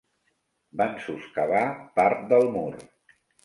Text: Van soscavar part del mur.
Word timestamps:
Van 0.81 0.95
soscavar 1.03 1.63
part 2.01 2.27
del 2.35 2.51
mur. 2.59 2.69